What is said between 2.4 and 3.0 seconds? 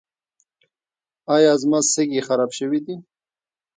شوي دي؟